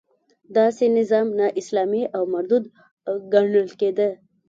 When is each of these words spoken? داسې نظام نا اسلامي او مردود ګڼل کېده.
داسې 0.57 0.85
نظام 0.97 1.27
نا 1.39 1.47
اسلامي 1.61 2.03
او 2.15 2.23
مردود 2.33 2.63
ګڼل 3.33 3.67
کېده. 3.79 4.09